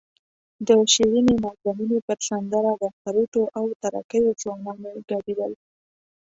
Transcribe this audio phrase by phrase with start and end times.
[0.67, 5.51] د شیرینې نازنینې پر سندره د خروټو او تره کیو ځوانان ګډېدل.